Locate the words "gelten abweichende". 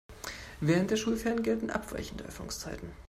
1.43-2.23